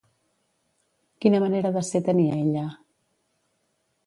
[1.25, 2.65] Quina manera de ser tenia ella?